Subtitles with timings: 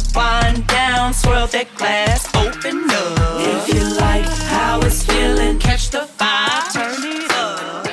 [0.00, 3.40] to wind down, swirl that glass, open up.
[3.40, 7.86] If you like how it's feeling, catch the vibe, turn it up.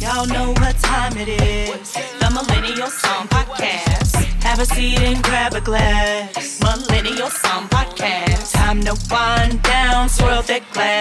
[0.00, 1.92] Y'all know what time it is.
[2.20, 4.14] The Millennial Somm Podcast.
[4.42, 6.60] Have a seat and grab a glass.
[6.60, 8.52] Millennial Somm Podcast.
[8.52, 10.99] Time to wind down, swirl that glass,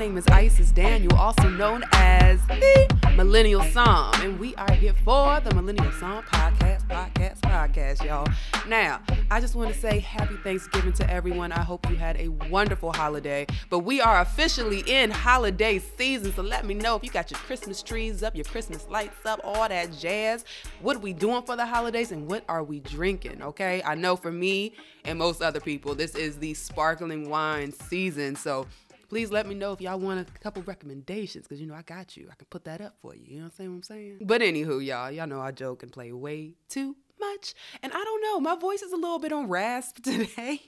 [0.00, 5.40] name is Isis Daniel, also known as the Millennial Somm, and we are here for
[5.40, 8.26] the Millennial Somm podcast, podcast, podcast, y'all.
[8.66, 11.52] Now, I just want to say happy Thanksgiving to everyone.
[11.52, 16.40] I hope you had a wonderful holiday, but we are officially in holiday season, so
[16.40, 19.68] let me know if you got your Christmas trees up, your Christmas lights up, all
[19.68, 20.46] that jazz.
[20.80, 23.42] What are we doing for the holidays, and what are we drinking?
[23.42, 24.72] Okay, I know for me
[25.04, 28.66] and most other people, this is the sparkling wine season, so
[29.10, 32.16] please let me know if y'all want a couple recommendations because you know I got
[32.16, 32.28] you.
[32.30, 33.24] I can put that up for you.
[33.26, 34.18] You know what I'm saying?
[34.22, 37.54] But anywho, y'all, y'all know I joke and play way too much.
[37.82, 40.62] And I don't know, my voice is a little bit on rasp today.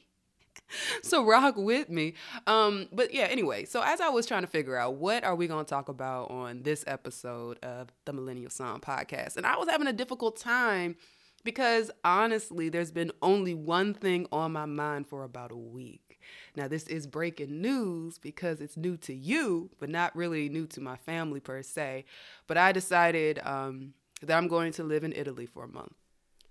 [1.02, 2.14] so rock with me.
[2.48, 5.46] Um, but yeah, anyway, so as I was trying to figure out what are we
[5.46, 9.86] gonna talk about on this episode of the Millennial Somm Podcast, and I was having
[9.86, 10.96] a difficult time
[11.44, 16.20] because honestly, there's been only one thing on my mind for about a week.
[16.56, 20.80] Now, this is breaking news because it's new to you, but not really new to
[20.80, 22.04] my family per se.
[22.46, 25.94] But I decided um, that I'm going to live in Italy for a month.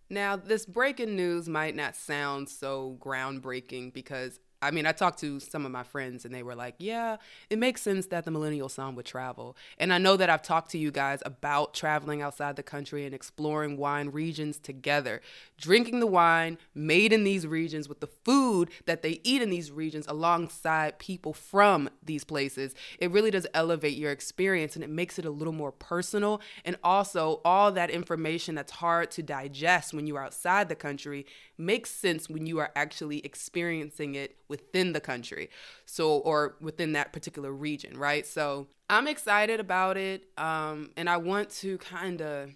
[0.10, 5.40] Now, this breaking news might not sound so groundbreaking because I mean, I talked to
[5.40, 7.18] some of my friends and they were like, yeah,
[7.50, 9.58] it makes sense that the millennial somm would travel.
[9.80, 13.16] And I know that I've talked to you guys about traveling outside the country and
[13.16, 15.22] exploring wine regions together,
[15.58, 19.72] drinking the wine made in these regions with the food that they eat in these
[19.72, 22.76] regions alongside people from these places.
[23.00, 26.40] It really does elevate your experience and it makes it a little more personal.
[26.66, 31.26] And also, all that information that's hard to digest when you are outside the country
[31.58, 35.50] makes sense when you are actually experiencing it within the country
[35.86, 41.18] so or within that particular region right so i'm excited about it um and i
[41.18, 42.52] want to kind of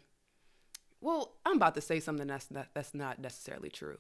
[1.02, 3.98] well i'm about to say something that's that's not necessarily true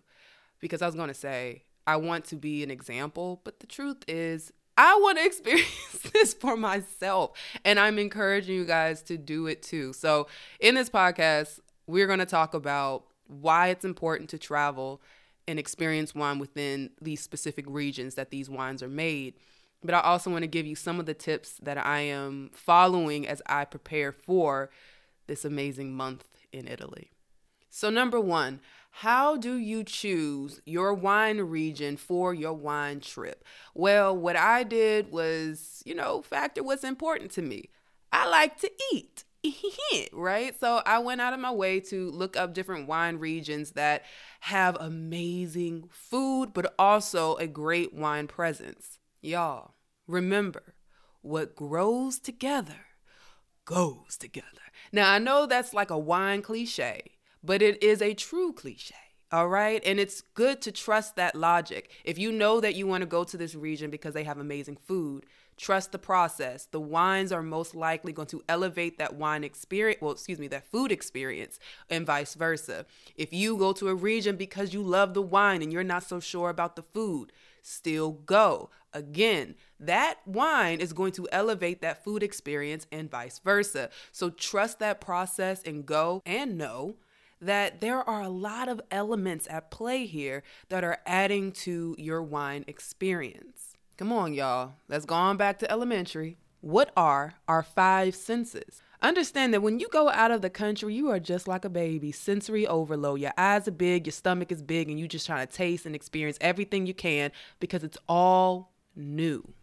[0.60, 4.04] because i was going to say i want to be an example but the truth
[4.08, 7.32] is I want to experience this for myself.
[7.64, 9.94] And I'm encouraging you guys to do it too.
[9.94, 10.28] So,
[10.60, 15.02] in this podcast, we're going to talk about why it's important to travel
[15.48, 19.36] and experience wine within these specific regions that these wines are made.
[19.84, 23.28] But I also want to give you some of the tips that I am following
[23.28, 24.70] as I prepare for
[25.28, 27.12] this amazing month in Italy.
[27.70, 28.62] So, number one,
[29.00, 33.44] how do you choose your wine region for your wine trip?
[33.74, 37.70] Well, what I did was, you know, factor what's important to me.
[38.14, 39.25] I like to eat.
[40.14, 40.58] Right?
[40.60, 44.04] So I went out of my way to look up different wine regions that
[44.42, 49.00] have amazing food, but also a great wine presence.
[49.22, 49.76] Y'all,
[50.08, 50.76] remember
[51.22, 52.86] what grows together
[53.66, 54.48] goes together.
[54.92, 57.02] Now, I know that's like a wine cliche,
[57.44, 58.96] but it is a true cliche.
[59.35, 59.81] All right.
[59.85, 61.91] And it's good to trust that logic.
[62.06, 64.78] If you know that you want to go to this region because they have amazing
[64.78, 65.25] food,
[65.57, 66.66] Trust the process.
[66.66, 70.69] The wines are most likely going to elevate that wine experience, well, excuse me, that
[70.69, 71.59] food experience,
[71.90, 72.85] and vice versa.
[73.16, 76.19] If you go to a region because you love the wine and you're not so
[76.19, 77.31] sure about the food,
[77.62, 78.69] still go.
[78.91, 83.90] Again, that wine is going to elevate that food experience and vice versa.
[84.11, 86.96] So trust that process and go and know
[87.41, 92.22] that there are a lot of elements at play here that are adding to your
[92.22, 93.76] wine experience.
[93.97, 94.73] Come on, y'all.
[94.87, 96.37] Let's go on back to elementary.
[96.61, 98.82] What are our five senses?
[99.02, 102.11] Understand that when you go out of the country, you are just like a baby,
[102.11, 103.20] sensory overload.
[103.20, 105.93] Your eyes are big, your stomach is big, and you just trying to taste and
[105.96, 109.53] experience everything you can because it's all new.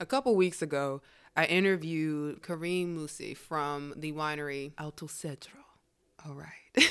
[0.00, 1.00] A couple weeks ago,
[1.34, 5.67] I interviewed Karim Mussi from the winery Alto Cedro.
[6.26, 6.90] All right.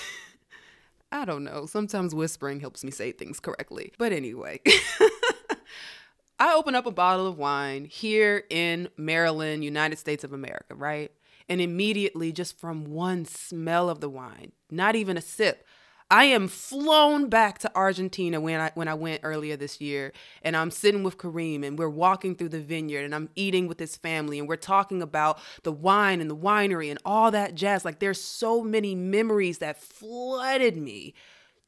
[1.12, 1.66] I don't know.
[1.66, 3.94] Sometimes whispering helps me say things correctly.
[3.98, 4.60] But anyway.
[6.40, 11.12] I open up a bottle of wine here in Maryland, United States of America, right?
[11.50, 15.66] And immediately, just from one smell of the wine, not even a sip,
[16.10, 20.56] I am flown back to Argentina when I when I went earlier this year, and
[20.56, 23.98] I'm sitting with Karim, and we're walking through the vineyard, and I'm eating with his
[23.98, 27.84] family, and we're talking about the wine and the winery and all that jazz.
[27.84, 31.14] Like there's so many memories that flooded me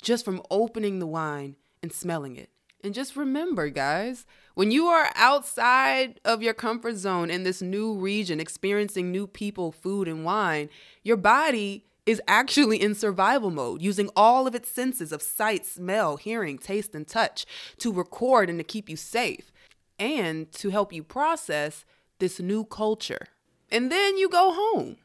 [0.01, 2.49] just from opening the wine and smelling it.
[2.81, 4.25] And just remember, guys,
[4.55, 9.73] when you are outside of your comfort zone in this new region, experiencing new people,
[9.73, 10.69] food, and wine,
[11.03, 16.17] your body is actually in survival mode, using all of its senses of sight, smell,
[16.17, 17.45] hearing, taste, and touch
[17.77, 19.51] to record and to keep you safe
[19.99, 21.85] and to help you process
[22.19, 23.27] this new culture.
[23.71, 24.97] And then you go home,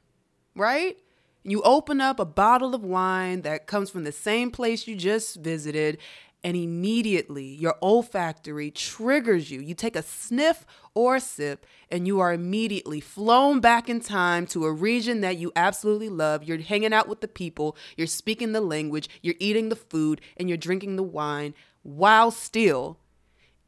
[0.55, 0.97] right?
[1.43, 5.37] You open up a bottle of wine that comes from the same place you just
[5.37, 5.99] visited,
[6.45, 9.61] and immediately your olfactory triggers you.
[9.61, 14.47] You take a sniff or a sip, and you are immediately flown back in time
[14.49, 16.45] to a region that you absolutely love.
[16.45, 20.49] You're hanging out with the people, you're speaking the language, you're eating the food, and
[20.49, 22.99] you're drinking the wine while still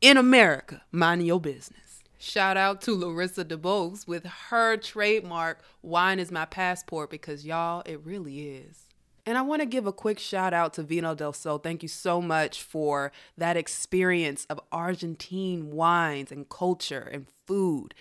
[0.02, 2.02] in America, minding your business.
[2.18, 8.04] Shout out to Larissa DeBose with her trademark, Wine is My Passport, because y'all, it
[8.04, 8.85] really is.
[9.26, 11.58] And I want to give a quick shout out to Vino del Sol.
[11.58, 17.92] Thank you so much for that experience of Argentine wines and culture and food.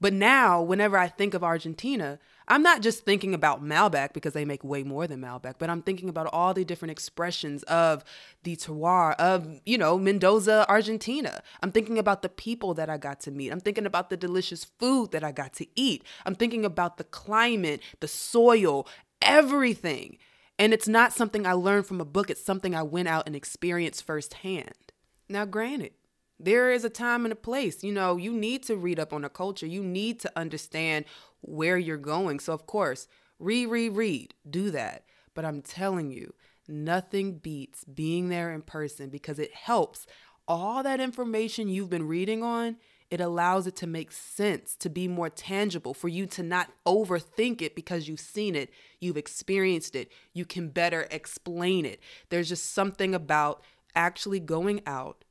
[0.00, 2.18] But now, whenever I think of Argentina,
[2.48, 5.82] I'm not just thinking about Malbec because they make way more than Malbec, but I'm
[5.82, 8.02] thinking about all the different expressions of
[8.42, 11.40] the terroir of, you know, Mendoza, Argentina.
[11.62, 13.52] I'm thinking about the people that I got to meet.
[13.52, 16.02] I'm thinking about the delicious food that I got to eat.
[16.26, 18.88] I'm thinking about the climate, the soil,
[19.22, 20.18] everything.
[20.62, 23.34] And it's not something I learned from a book, it's something I went out and
[23.34, 24.92] experienced firsthand.
[25.28, 25.90] Now, granted,
[26.38, 27.82] there is a time and a place.
[27.82, 29.66] You know, you need to read up on a culture.
[29.66, 31.06] You need to understand
[31.40, 32.38] where you're going.
[32.38, 33.08] So, of course,
[33.40, 35.02] read, read, read, do that.
[35.34, 36.32] But I'm telling you,
[36.68, 40.06] nothing beats being there in person because it helps
[40.46, 42.76] all that information you've been reading on.
[43.12, 47.60] It allows it to make sense, to be more tangible, for you to not overthink
[47.60, 48.70] it because you've seen it,
[49.00, 52.00] you've experienced it, you can better explain it.
[52.30, 53.62] There's just something about
[53.94, 55.26] actually going out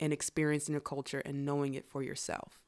[0.00, 2.58] and experiencing a culture and knowing it for yourself.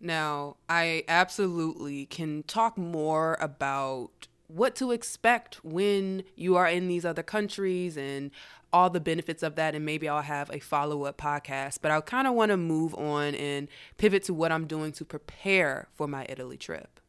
[0.00, 7.04] Now, I absolutely can talk more about what to expect when you are in these
[7.04, 8.30] other countries and
[8.72, 9.74] all the benefits of that.
[9.74, 11.78] And maybe I'll have a follow up podcast.
[11.82, 13.68] But I kind of want to move on and
[13.98, 17.00] pivot to what I'm doing to prepare for my Italy trip.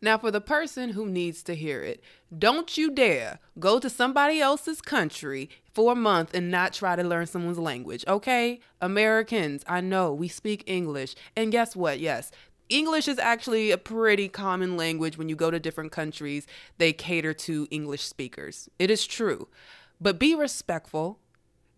[0.00, 2.00] Now, for the person who needs to hear it,
[2.36, 7.02] don't you dare go to somebody else's country for a month and not try to
[7.02, 8.60] learn someone's language, okay?
[8.80, 11.16] Americans, I know we speak English.
[11.36, 11.98] And guess what?
[11.98, 12.30] Yes,
[12.68, 16.46] English is actually a pretty common language when you go to different countries.
[16.76, 18.68] They cater to English speakers.
[18.78, 19.48] It is true.
[20.00, 21.18] But be respectful.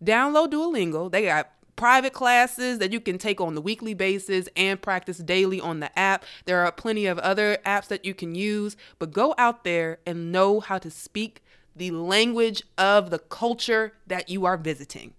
[0.03, 1.11] Download Duolingo.
[1.11, 5.59] They got private classes that you can take on the weekly basis and practice daily
[5.59, 6.23] on the app.
[6.45, 10.31] There are plenty of other apps that you can use, but go out there and
[10.31, 11.41] know how to speak
[11.75, 15.13] the language of the culture that you are visiting.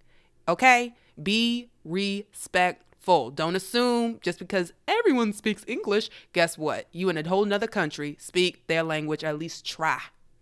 [0.46, 0.94] Okay?
[1.20, 3.30] Be respectful.
[3.30, 6.86] Don't assume just because everyone speaks English, guess what?
[6.92, 10.00] You in a whole nother country speak their language, at least try.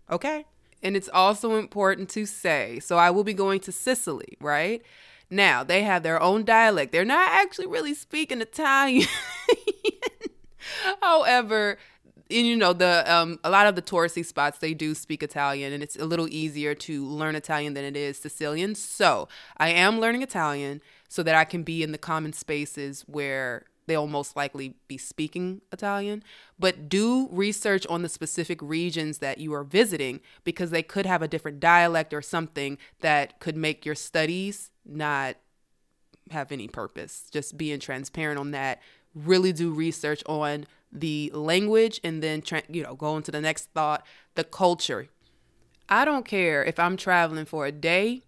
[0.09, 0.45] Okay?
[0.83, 4.81] And it's also important to say so I will be going to Sicily, right?
[5.29, 6.91] Now, they have their own dialect.
[6.91, 9.07] They're not actually really speaking Italian.
[11.01, 11.77] However,
[12.29, 15.73] and you know the um, a lot of the touristy spots they do speak Italian,
[15.73, 18.75] and it's a little easier to learn Italian than it is Sicilian.
[18.75, 23.65] So I am learning Italian so that I can be in the common spaces where
[23.87, 26.23] they'll most likely be speaking Italian.
[26.59, 31.21] But do research on the specific regions that you are visiting because they could have
[31.21, 35.35] a different dialect or something that could make your studies not
[36.29, 37.27] have any purpose.
[37.31, 38.81] Just being transparent on that.
[39.13, 43.69] Really do research on the language and then, tra- you know, go into the next
[43.73, 45.07] thought the culture.
[45.89, 48.23] I don't care if I'm traveling for a day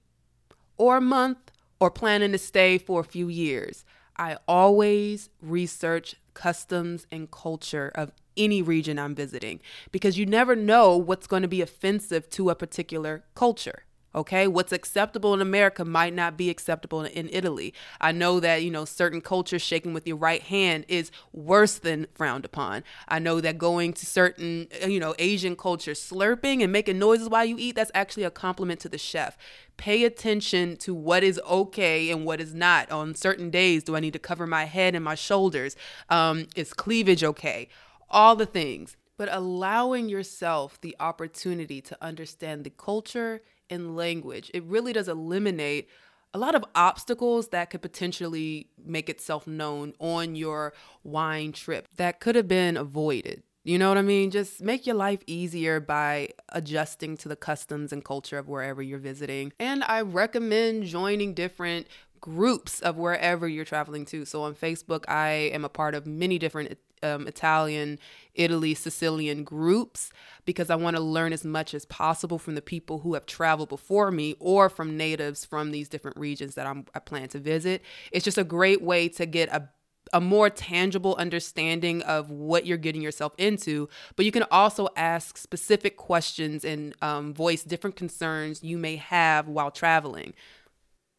[0.78, 3.86] or a month or planning to stay for a few years.
[4.18, 9.60] I always research customs and culture of any region I'm visiting
[9.92, 13.84] because you never know what's going to be offensive to a particular culture.
[14.16, 17.74] Okay, what's acceptable in America might not be acceptable in Italy.
[18.00, 22.06] I know that, you know, certain cultures shaking with your right hand is worse than
[22.14, 22.84] frowned upon.
[23.08, 27.28] I know that going to certain, uh, you know, Asian cultures, slurping and making noises
[27.28, 29.36] while you eat, that's actually a compliment to the chef.
[29.78, 32.92] Pay attention to what is okay and what is not.
[32.92, 35.76] On certain days, do I need to cover my head and my shoulders?
[36.10, 37.68] Um, is cleavage okay?
[38.12, 38.96] All the things.
[39.18, 44.52] But allowing yourself the opportunity to understand the culture in language.
[44.54, 45.90] It really does eliminate
[46.34, 52.20] a lot of obstacles that could potentially make itself known on your wine trip that
[52.20, 53.44] could have been avoided.
[53.66, 54.30] You know what I mean?
[54.30, 59.00] Just make your life easier by adjusting to the customs and culture of wherever you're
[59.00, 59.54] visiting.
[59.58, 61.88] And I recommend joining different
[62.20, 64.26] groups of wherever you're traveling to.
[64.26, 68.00] So on Facebook, I am a part of many different um, Italian,
[68.34, 70.12] Italy, Sicilian groups
[70.46, 73.70] because I want to learn as much as possible from the people who have traveled
[73.70, 77.82] before me or from natives from these different regions that I'm, I plan to visit.
[78.12, 79.70] It's just a great way to get a
[80.12, 85.38] a more tangible understanding of what you're getting yourself into, but you can also ask
[85.38, 90.34] specific questions and um, voice different concerns you may have while traveling.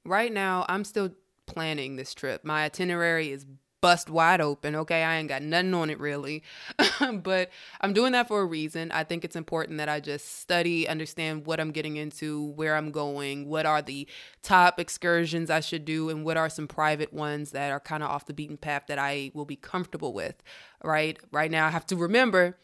[0.05, 1.11] Right now, I'm still
[1.47, 2.45] planning this trip.
[2.45, 3.47] My itinerary is
[3.85, 4.75] bust wide open.
[4.75, 6.43] Okay, I ain't got nothing on it really.
[7.23, 7.51] but
[7.83, 8.91] I'm doing that for a reason.
[8.91, 12.91] I think it's important that I just study, understand what I'm getting into, where I'm
[12.91, 14.09] going, what are the
[14.43, 18.09] top excursions I should do, and what are some private ones that are kind of
[18.09, 20.43] off the beaten path that I will be comfortable with.
[20.83, 21.19] Right?
[21.31, 22.57] Right now, I have to remember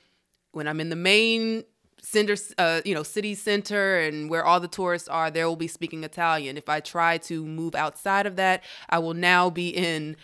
[0.53, 1.65] when I'm in the main
[2.03, 5.69] center uh, you know city center and where all the tourists are there will be
[5.69, 10.17] speaking italian if i try to move outside of that i will now be in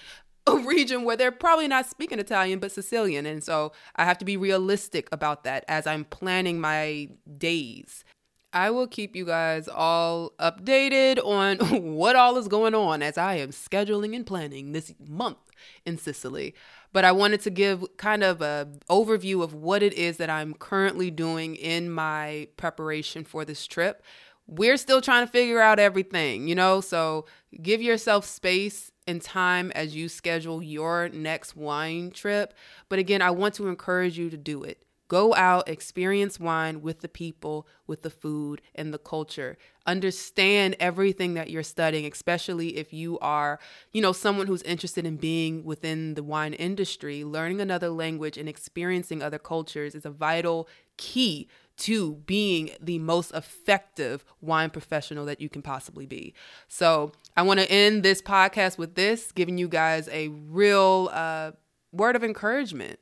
[0.46, 3.26] a region where they're probably not speaking Italian, but Sicilian.
[3.26, 8.04] And so I have to be realistic about that as I'm planning my days.
[8.52, 11.58] I will keep you guys all updated on
[11.94, 15.38] what all is going on as I am scheduling and planning this month
[15.84, 16.54] in Sicily.
[16.92, 20.54] But I wanted to give kind of a overview of what it is that I'm
[20.54, 24.02] currently doing in my preparation for this trip.
[24.46, 27.26] We're still trying to figure out everything, you know, so
[27.62, 32.54] give yourself space and time as you schedule your next wine trip.
[32.88, 34.84] But again, I want to encourage you to do it.
[35.08, 39.56] Go out, experience wine with the people, with the food, and the culture.
[39.86, 43.58] Understand everything that you're studying, especially if you are,
[43.92, 47.24] you know, someone who's interested in being within the wine industry.
[47.24, 53.32] Learning another language and experiencing other cultures is a vital key to being the most
[53.32, 56.34] effective wine professional that you can possibly be.
[56.68, 61.52] So, I want to end this podcast with this, giving you guys a real uh,
[61.92, 62.98] word of encouragement.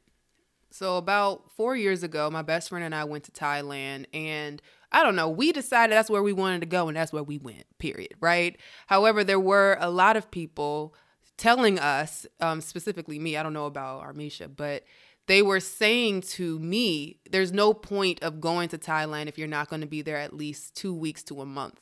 [0.71, 4.61] So, about four years ago, my best friend and I went to Thailand, and
[4.95, 7.37] I don't know, we decided that's where we wanted to go, and that's where we
[7.37, 8.57] went, period, right?
[8.87, 10.95] However, there were a lot of people
[11.37, 14.85] telling us, um, specifically me, I don't know about Armisha, but
[15.27, 19.69] they were saying to me, there's no point of going to Thailand if you're not
[19.69, 21.81] going to be there at least two weeks to a month.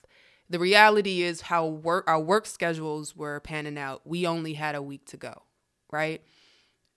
[0.48, 4.00] The reality is how work our work schedules were panning out.
[4.06, 5.42] We only had a week to go,
[5.90, 6.22] right?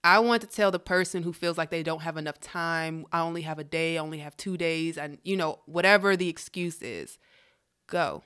[0.06, 3.22] I want to tell the person who feels like they don't have enough time, I
[3.22, 6.82] only have a day, I only have 2 days and you know, whatever the excuse
[6.82, 7.18] is,
[7.88, 8.24] go.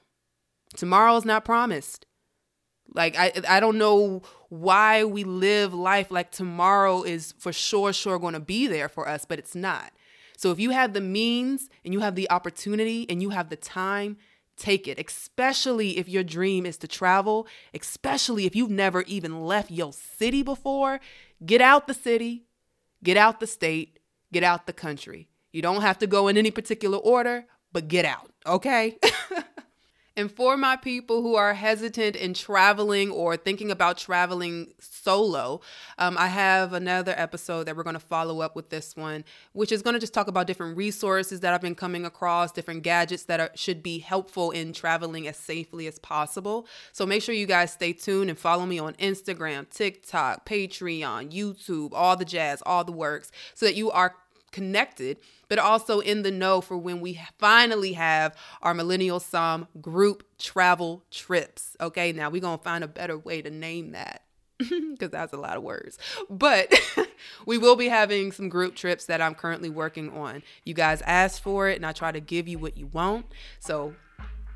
[0.75, 2.05] Tomorrow is not promised.
[2.93, 8.19] Like I I don't know why we live life like tomorrow is for sure sure
[8.19, 9.93] going to be there for us, but it's not.
[10.38, 13.55] So if you have the means and you have the opportunity and you have the
[13.55, 14.17] time,
[14.57, 15.00] take it.
[15.00, 20.43] Especially if your dream is to travel, especially if you've never even left your city
[20.43, 21.00] before,
[21.46, 22.46] get out the city,
[23.03, 24.00] get out the state,
[24.31, 25.29] get out the country.
[25.51, 28.98] You don't have to go in any particular order, but get out, okay?
[30.19, 35.61] And for my people who are hesitant in traveling or thinking about traveling solo,
[35.97, 39.23] um, I have another episode that we're going to follow up with this one,
[39.53, 42.83] which is going to just talk about different resources that I've been coming across, different
[42.83, 46.67] gadgets that are, should be helpful in traveling as safely as possible.
[46.91, 51.91] So make sure you guys stay tuned and follow me on Instagram, TikTok, Patreon, YouTube,
[51.93, 54.15] all the jazz, all the works, so that you are
[54.51, 55.17] connected,
[55.50, 61.03] but also in the know for when we finally have our Millennial Somm group travel
[61.12, 61.75] trips.
[61.82, 64.24] Okay, now we're going to find a better way to name that
[64.58, 65.98] because that's a lot of words.
[66.29, 66.74] But
[67.46, 70.44] we will be having some group trips that I'm currently working on.
[70.63, 73.25] You guys asked for it, and I try to give you what you want.
[73.60, 73.96] So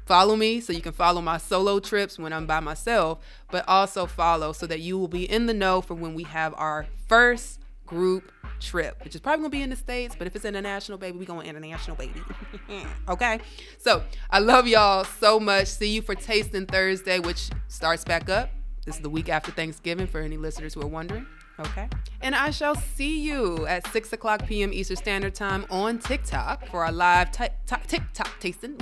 [0.06, 3.20] follow me so you can follow my solo trips when I'm by myself,
[3.50, 6.54] but also follow so that you will be in the know for when we have
[6.58, 10.46] our first group trip, which is probably gonna be in the States, but if it's
[10.46, 12.22] international, baby, we going international, baby.
[13.10, 13.40] okay?
[13.78, 15.68] So I love y'all so much.
[15.68, 18.50] See you for Tasting Thursday, which starts back up.
[18.86, 21.25] This is the week after Thanksgiving for any listeners who are wondering.
[21.60, 21.88] Okay.
[22.22, 24.74] And I shall see you at 6 o'clock p.m.
[24.74, 28.75] Eastern Standard Time on TikTok for our live t- t- TikTok tasting.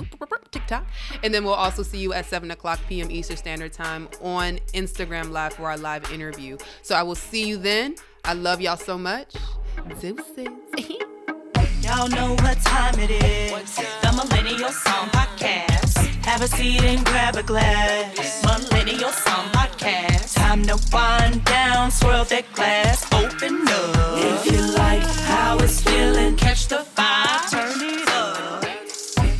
[0.50, 0.86] TikTok.
[1.22, 3.10] And then we'll also see you at 7 o'clock p.m.
[3.10, 6.56] Eastern Standard Time on Instagram Live for our live interview.
[6.82, 7.96] So I will see you then.
[8.24, 9.34] I love y'all so much.
[10.00, 10.46] Deuces.
[11.82, 13.74] Y'all know what time it is.
[13.74, 15.96] The Millennial Somm Podcast.
[16.24, 18.42] Have a seat and grab a glass.
[18.44, 20.36] Millennial Somm Podcast.
[20.36, 24.18] Time to wind down, swirl that glass, open up.
[24.18, 28.64] If you like how it's feeling, catch the vibe, turn it up.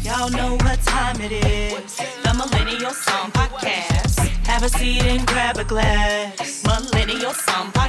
[0.04, 1.96] Y'all know what time it is.
[1.96, 4.18] The Millennial Somm Podcast.
[4.46, 6.64] Have a seat and grab a glass.
[6.64, 7.81] Millennial Somm Podcast.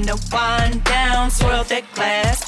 [0.00, 2.39] Time to wind down, swirl that glass.